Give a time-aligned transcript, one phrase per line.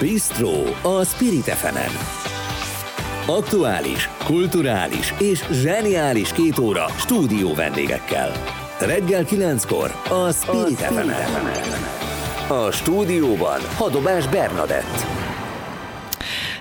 [0.00, 0.50] Bistro
[0.82, 1.76] a Spirit fm
[3.26, 8.32] Aktuális, kulturális és zseniális két óra stúdió vendégekkel.
[8.80, 15.37] Reggel 9-kor a Spirit, a Spirit fm A stúdióban Hadobás Bernadett.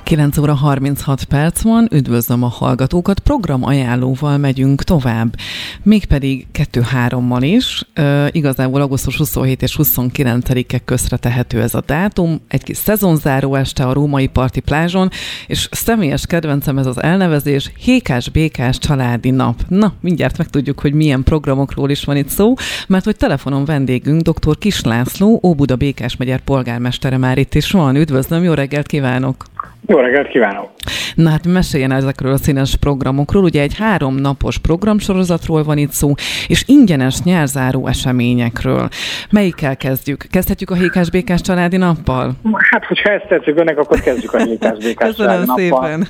[0.08, 5.36] 9 óra 36 perc van, üdvözlöm a hallgatókat, program ajánlóval megyünk tovább,
[5.84, 12.64] mégpedig 2-3-mal is, e, igazából augusztus 27 és 29-e közre tehető ez a dátum, egy
[12.64, 15.10] kis szezonzáró este a Római Parti plázson,
[15.48, 19.62] és személyes kedvencem ez az elnevezés, Hékás-Békás családi nap.
[19.68, 22.54] Na, mindjárt megtudjuk, hogy milyen programokról is van itt szó,
[22.88, 24.58] mert hogy telefonon vendégünk dr.
[24.58, 27.96] Kis László, Óbuda Békás megyer polgármestere már itt is van.
[27.96, 29.57] Üdvözlöm, jó reggelt kívánok!
[29.88, 30.70] Jó reggelt kívánok!
[31.16, 33.44] Na hát meséljen ezekről a színes programokról.
[33.44, 36.14] Ugye egy három napos programsorozatról van itt szó,
[36.48, 38.88] és ingyenes nyárzáró eseményekről.
[39.32, 40.26] Melyikkel kezdjük?
[40.32, 42.32] Kezdhetjük a Hékás Békás családi nappal?
[42.72, 45.58] Hát, hogyha ezt tetszik önnek, akkor kezdjük a Hékás Békás családi nappal.
[45.58, 46.08] szépen!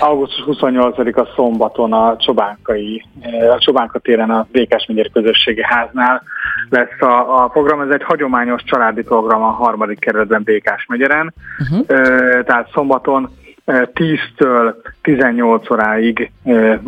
[0.00, 3.04] Augusztus 28-a szombaton a Csobánkai,
[3.54, 6.22] a Csobánka téren a Békás megyeri közösségi háznál
[6.68, 7.80] lesz a, a program.
[7.80, 11.34] Ez egy hagyományos családi program a harmadik kerületben Békás megyeren.
[11.58, 11.86] Uh-huh.
[12.44, 13.30] Tehát szombaton
[13.66, 16.30] 10-től 18 óráig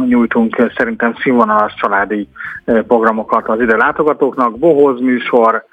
[0.08, 2.28] nyújtunk szerintem színvonalas családi
[2.64, 4.58] programokat az ide látogatóknak.
[4.58, 5.64] Bohoz műsor,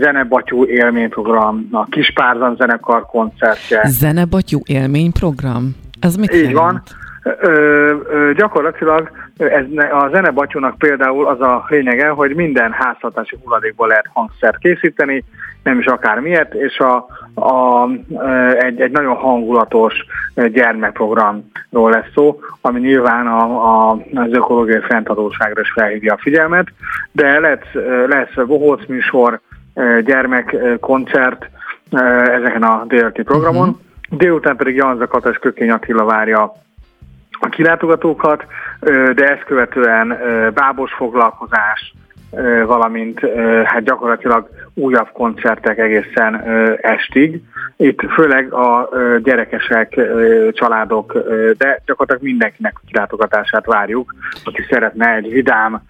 [0.00, 3.82] Zenebatyú élményprogram, a Kispárzan zenekar koncertje.
[3.88, 5.76] Zenebatyú élményprogram?
[6.00, 6.56] Ez mit Így jelent?
[6.56, 6.82] van.
[7.22, 14.10] Ö, ö, gyakorlatilag ez, a zenebatyúnak például az a lényege, hogy minden háztartási hulladékból lehet
[14.12, 15.24] hangszert készíteni,
[15.62, 17.88] nem is akár miért, és a, a,
[18.58, 19.94] egy, egy nagyon hangulatos
[20.34, 26.66] gyermekprogramról lesz szó, ami nyilván a, a, az ökológiai fenntartóságra is felhívja a figyelmet,
[27.12, 27.72] de lesz,
[28.06, 29.40] lesz bohóc műsor,
[30.04, 31.50] gyermekkoncert
[32.24, 36.52] ezeken a déleti programon, uh-huh Délután pedig Janza Kata és Kökény Attila várja
[37.40, 38.46] a kilátogatókat,
[39.14, 40.18] de ezt követően
[40.54, 41.94] bábos foglalkozás,
[42.66, 43.20] valamint
[43.64, 46.42] hát gyakorlatilag újabb koncertek egészen
[46.80, 47.42] estig.
[47.76, 48.88] Itt főleg a
[49.22, 50.00] gyerekesek,
[50.52, 51.12] családok,
[51.58, 55.82] de gyakorlatilag mindenkinek a kilátogatását várjuk, aki szeretne egy vidám,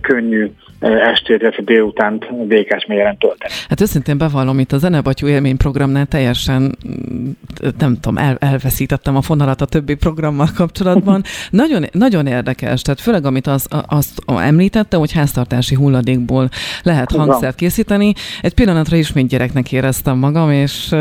[0.00, 0.50] könnyű
[0.82, 3.52] estét, illetve délutánt Békás mélyeren tölteni.
[3.68, 7.30] Hát őszintén bevallom, itt a Zenebatyú élményprogramnál teljesen, mm,
[7.78, 11.22] nem tudom, el, elveszítettem a fonalat a többi programmal kapcsolatban.
[11.50, 16.48] nagyon, nagyon érdekes, tehát főleg amit az, azt említette, hogy háztartási hulladékból
[16.82, 18.12] lehet hangszert készíteni.
[18.40, 20.94] Egy pillanatra ismét gyereknek éreztem magam, és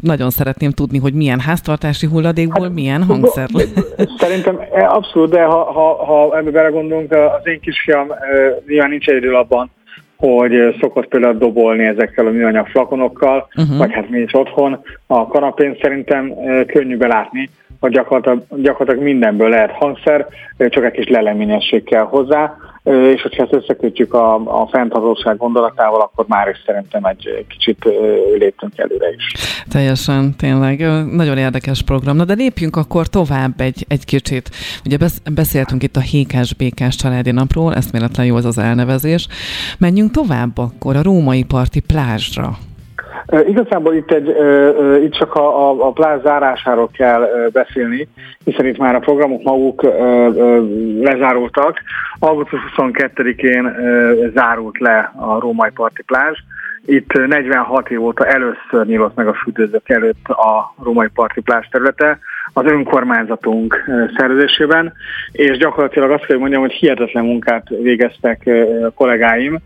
[0.00, 3.48] nagyon szeretném tudni, hogy milyen háztartási hulladékból hát, milyen hangszer
[4.18, 7.95] Szerintem e, abszolút, de ha, ha, ha ebbe belegondolunk, az én kisfiam
[8.66, 9.70] nyilván nincs egyedül abban,
[10.16, 13.78] hogy szokott például dobolni ezekkel a műanyag flakonokkal, uh-huh.
[13.78, 14.84] vagy hát mi is otthon.
[15.06, 16.32] A kanapén szerintem
[16.66, 17.48] könnyű belátni,
[17.80, 20.26] hogy gyakorlatilag, gyakorlatilag mindenből lehet hangszer,
[20.58, 26.24] csak egy kis leleményesség kell hozzá és hogyha ezt összekötjük a, a fenntartóság gondolatával, akkor
[26.28, 27.84] már is szerintem egy kicsit
[28.38, 29.32] léptünk előre is.
[29.68, 30.80] Teljesen, tényleg.
[31.12, 32.16] Nagyon érdekes program.
[32.16, 34.50] Na de lépjünk akkor tovább egy, egy kicsit.
[34.84, 34.96] Ugye
[35.34, 39.28] beszéltünk itt a Hékás-Békás családi napról, eszméletlen jó az az elnevezés.
[39.78, 42.58] Menjünk tovább akkor a római parti plázsra.
[43.46, 44.28] Igazából itt, egy,
[45.02, 48.08] itt csak a, a, a pláz zárásáról kell beszélni,
[48.44, 49.82] hiszen itt már a programok maguk
[51.00, 51.80] lezárultak.
[52.18, 53.76] Augusztus 22-én
[54.34, 56.38] zárult le a római parti plázs.
[56.84, 62.18] Itt 46 év óta először nyílt meg a fürdőzők előtt a római parti plázs területe
[62.52, 63.84] az önkormányzatunk
[64.16, 64.92] szervezésében,
[65.32, 68.50] és gyakorlatilag azt kell mondjam, hogy hihetetlen munkát végeztek
[68.94, 69.58] kollégáim,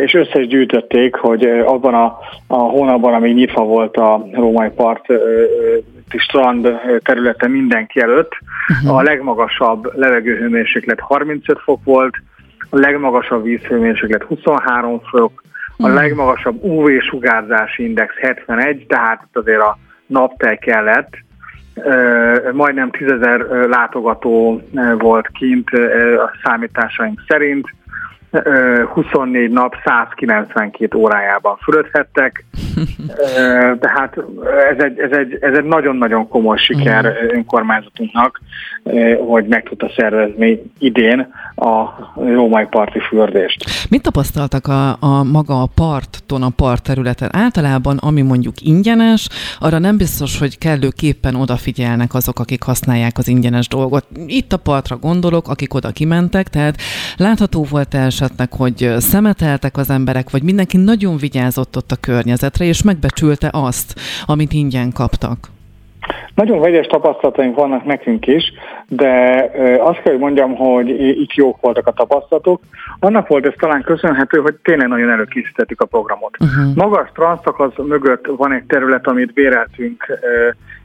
[0.00, 5.06] és összes gyűjtötték, hogy abban a, a hónapban, amíg nyitva volt a római part
[6.18, 6.68] strand
[7.04, 8.32] területe mindenki előtt,
[8.68, 8.96] uh-huh.
[8.96, 12.14] a legmagasabb levegőhőmérséklet 35 fok volt,
[12.70, 15.42] a legmagasabb vízhőmérséklet 23 fok,
[15.76, 16.00] a uh-huh.
[16.00, 21.16] legmagasabb UV-sugárzási index 71, tehát azért a naptel kellett,
[22.52, 23.08] majdnem 10
[23.68, 24.62] látogató
[24.98, 25.70] volt kint
[26.18, 27.74] a számításaink szerint,
[28.30, 32.44] 24 nap 192 órájában fölöthettek,
[33.80, 34.16] tehát
[34.70, 37.36] ez egy, ez, egy, ez egy nagyon-nagyon komoly siker mhm.
[37.36, 38.40] önkormányzatunknak,
[39.26, 41.84] hogy meg tudta szervezni idén a
[42.14, 43.64] római parti fürdést.
[43.90, 47.28] Mit tapasztaltak a, a maga a parton, a part területen?
[47.32, 49.28] Általában, ami mondjuk ingyenes,
[49.58, 54.06] arra nem biztos, hogy kellőképpen odafigyelnek azok, akik használják az ingyenes dolgot.
[54.26, 56.76] Itt a partra gondolok, akik oda kimentek, tehát
[57.16, 62.59] látható volt első eshetnek, hogy szemeteltek az emberek, vagy mindenki nagyon vigyázott ott a környezetre,
[62.64, 65.38] és megbecsülte azt, amit ingyen kaptak?
[66.34, 68.52] Nagyon vegyes tapasztalataink vannak nekünk is,
[68.88, 69.10] de
[69.80, 72.62] azt kell, hogy mondjam, hogy itt jók voltak a tapasztalatok.
[72.98, 76.36] Annak volt ez talán köszönhető, hogy tényleg nagyon előkészítettük a programot.
[76.40, 76.74] Uh-huh.
[76.74, 80.18] Maga a transzakasz mögött van egy terület, amit béreltünk,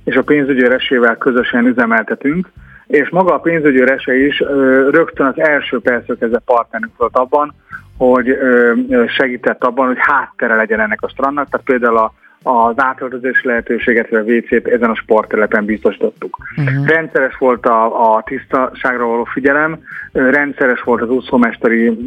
[0.03, 2.51] és a pénzügyi resével közösen üzemeltetünk,
[2.87, 4.39] és maga a pénzügyi rese is
[4.89, 7.53] rögtön az első percök ez a partnerünk volt abban,
[7.97, 8.37] hogy
[9.07, 12.13] segített abban, hogy háttere legyen ennek a strandnak, tehát például a
[12.47, 16.37] az átöltözés lehetőséget, vagy a WC-t ezen a sporttelepen biztosítottuk.
[16.57, 16.87] Uh-huh.
[16.87, 19.79] Rendszeres volt a, a tisztaságra való figyelem,
[20.11, 21.97] rendszeres volt az úszómesteri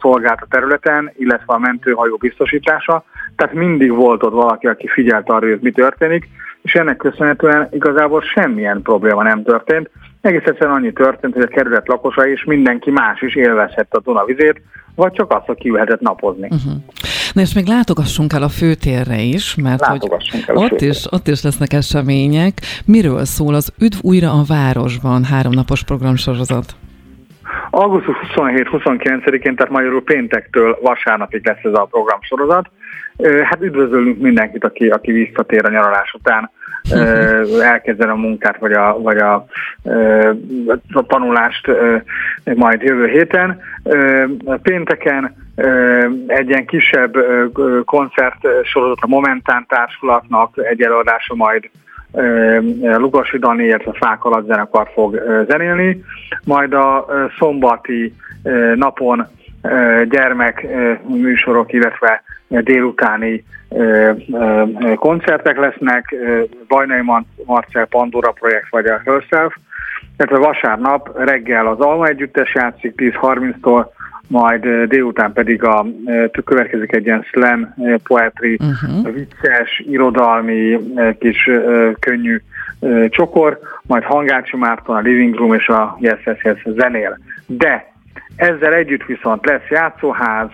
[0.00, 3.04] szolgált a területen, illetve a mentőhajó biztosítása,
[3.36, 6.28] tehát mindig volt ott valaki, aki figyelt arra, hogy mi történik,
[6.62, 9.90] és ennek köszönhetően igazából semmilyen probléma nem történt.
[10.20, 14.62] Egész egyszerűen annyi történt, hogy a kerület lakosai és mindenki más is élvezhette a Dunavizét,
[14.94, 16.48] vagy csak azt, hogy kiülhetett napozni.
[16.50, 16.72] Uh-huh.
[17.32, 20.10] Na és még látogassunk el a főtérre is, mert hogy
[20.54, 22.52] ott is, ott is lesznek események.
[22.86, 26.76] Miről szól az Üdv újra a városban háromnapos programsorozat?
[27.70, 32.70] Augusztus 27-29-én, tehát magyarul péntektől vasárnapig lesz ez a programsorozat.
[33.44, 36.50] Hát üdvözölünk mindenkit, aki, aki visszatér a nyaralás után,
[37.72, 39.46] elkezden a munkát, vagy a, vagy a,
[40.92, 41.70] a tanulást
[42.54, 43.60] majd jövő héten.
[44.62, 45.36] Pénteken
[46.26, 47.16] egy ilyen kisebb
[47.84, 51.70] koncert sorozat a Momentán társulatnak egy előadása majd
[52.80, 56.04] Lugasi Dani, illetve Fák alatt zenekar fog zenélni,
[56.44, 57.06] majd a
[57.38, 58.14] szombati
[58.74, 59.26] napon
[60.08, 60.66] gyermek
[61.06, 62.22] műsorok, illetve
[62.60, 63.44] délutáni
[64.96, 66.14] koncertek lesznek,
[66.68, 67.00] Bajnai
[67.44, 69.54] Marcel Pandora projekt vagy a Herself,
[70.16, 73.86] illetve vasárnap reggel az Alma Együttes játszik 10.30-tól,
[74.28, 75.86] majd délután pedig a,
[76.44, 77.74] következik egy ilyen slam
[78.04, 79.14] poetry, uh-huh.
[79.14, 80.78] vicces, irodalmi,
[81.18, 81.50] kis
[81.98, 82.40] könnyű
[83.08, 87.18] csokor, majd Hangácsi Márton, a Living Room és a Yes, yes, yes zenél.
[87.46, 87.93] De
[88.36, 90.48] ezzel együtt viszont lesz játszóház,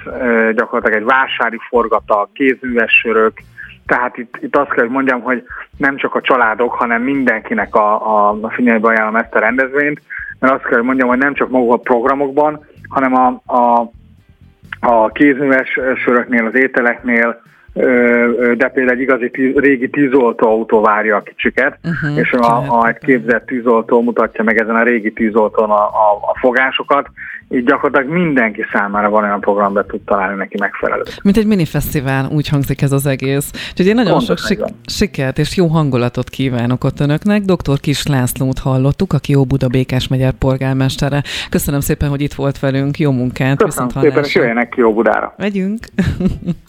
[0.55, 3.32] gyakorlatilag egy vásári forgata, kézműves sörök,
[3.87, 5.43] tehát itt, itt azt kell, hogy mondjam, hogy
[5.77, 10.03] nem csak a családok, hanem mindenkinek a, a, a figyelmébe ajánlom ezt a rendezvényt,
[10.38, 13.91] mert azt kell, hogy mondjam, hogy nem csak maguk a programokban, hanem a, a,
[14.81, 17.43] a kézműves söröknél, az ételeknél,
[18.56, 22.88] de például egy igazi tíz, régi tűzoltó autó várja a kicsiket, uh-huh, és a, a,
[22.88, 27.11] egy képzett tűzoltó mutatja meg ezen a régi tűzoltón a, a, a fogásokat,
[27.52, 31.02] így gyakorlatilag mindenki számára van olyan program, de tud találni neki megfelelő.
[31.23, 33.50] Mint egy mini fesztivál, úgy hangzik ez az egész.
[33.70, 37.43] Úgyhogy én nagyon Pontos sok sik- sikert és jó hangulatot kívánok ott önöknek.
[37.43, 37.81] Dr.
[37.81, 41.23] Kis Lászlót hallottuk, aki jó Buda Békás megyer polgármestere.
[41.50, 43.62] Köszönöm szépen, hogy itt volt velünk, jó munkát.
[43.62, 45.35] Köszönöm szépen, és jöjjenek ki jó Budára.
[45.37, 45.79] Megyünk.